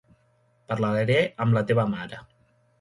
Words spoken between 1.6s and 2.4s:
la teua mare.